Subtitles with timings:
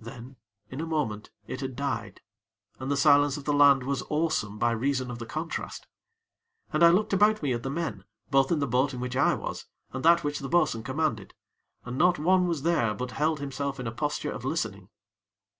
[0.00, 0.34] Then,
[0.68, 2.22] in a moment, it had died,
[2.80, 5.86] and the silence of the land was awesome by reason of the contrast.
[6.72, 8.02] And I looked about me at the men,
[8.32, 11.34] both in the boat in which I was and that which the bo'sun commanded;
[11.84, 14.88] and not one was there but held himself in a posture of listening.